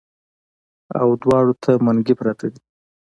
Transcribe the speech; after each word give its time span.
او 0.99 1.07
دواړو 1.21 1.53
ته 1.63 1.71
منګي 1.85 2.13
پراتۀ 2.19 2.47
دي 2.53 2.59